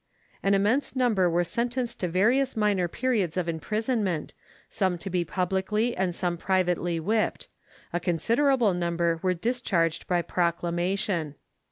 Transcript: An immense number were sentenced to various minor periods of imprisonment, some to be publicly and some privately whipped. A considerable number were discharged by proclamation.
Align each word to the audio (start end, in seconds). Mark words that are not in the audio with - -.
An 0.41 0.55
immense 0.55 0.95
number 0.95 1.29
were 1.29 1.43
sentenced 1.43 1.99
to 1.99 2.07
various 2.07 2.57
minor 2.57 2.87
periods 2.87 3.37
of 3.37 3.47
imprisonment, 3.47 4.33
some 4.67 4.97
to 4.97 5.11
be 5.11 5.23
publicly 5.23 5.95
and 5.95 6.15
some 6.15 6.37
privately 6.37 6.99
whipped. 6.99 7.49
A 7.93 7.99
considerable 7.99 8.73
number 8.73 9.19
were 9.21 9.35
discharged 9.35 10.07
by 10.07 10.23
proclamation. 10.23 11.35